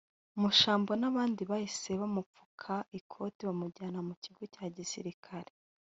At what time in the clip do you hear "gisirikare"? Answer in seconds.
4.75-5.51